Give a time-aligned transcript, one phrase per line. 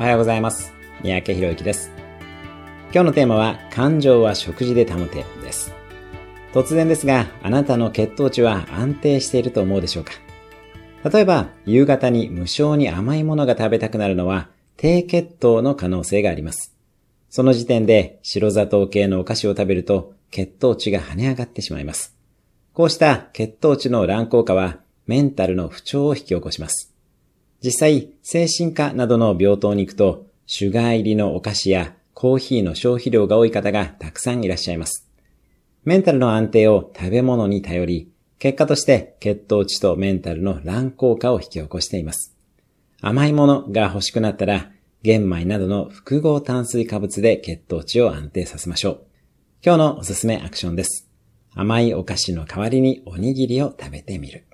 [0.00, 0.72] おはようございます。
[1.02, 1.90] 三宅博之です。
[2.84, 5.74] 今日のテーマは、感情は食事で保てです。
[6.54, 10.14] 突然ですが、あなたの血糖値は安定していると思うでしょうか？
[11.12, 16.74] 例えば、夕方に無性に甘いものが食べたくなるのは、低血糖の可能性があります。
[17.28, 22.16] その時点で白砂糖系のお菓子を食べると血糖値が跳ね上がってしまいます。
[22.72, 26.89] こうした血糖値の乱高下はメンタルの不調を引き起こします。
[27.62, 35.08] 実際、精神科などの病棟に行くと、シュガー入りのお菓子やコーヒーの消費量が多い方がたくさんいらっしゃいます。
[35.84, 42.34] メンタルの安定を食べ物に頼り、結果として血糖値とメンタルの乱高下を引き起こしています。
[43.02, 44.70] 甘いものが欲しくなったら、
[45.02, 49.00] 玄米などの複合炭水化物で血糖値を安定させましょう。
[49.62, 51.08] 今日のおすすめアクションです。
[51.54, 54.46] 甘いお菓子の代わりにおにぎりを食べてみる。